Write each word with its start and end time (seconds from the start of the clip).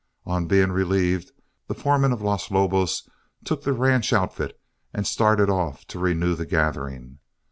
On 0.25 0.47
being 0.47 0.71
relieved, 0.71 1.31
the 1.67 1.75
foreman 1.75 2.11
of 2.11 2.23
Los 2.23 2.49
Lobos 2.49 3.07
took 3.45 3.61
the 3.61 3.71
ranch 3.71 4.11
outfit 4.13 4.59
and 4.95 5.05
started 5.05 5.47
off 5.47 5.85
to 5.89 5.99
renew 5.99 6.33
the 6.33 6.47
gathering. 6.47 7.19